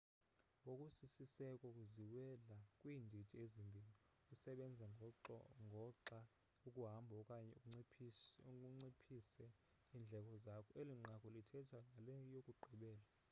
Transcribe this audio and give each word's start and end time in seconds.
ngokusisiseko 0.61 1.67
ziwela 1.91 2.57
kwiindidi 2.77 3.35
ezimbini 3.43 3.93
usebenza 4.33 4.85
ngoxa 5.65 6.19
ukuhambo 6.67 7.13
okanye 7.21 7.55
unciphise 8.47 9.45
iindleko 9.93 10.33
zakho 10.43 10.71
eli 10.81 10.93
nqaku 11.01 11.27
lithetha 11.35 11.79
ngale 12.01 12.13
yokugqibela 12.33 13.05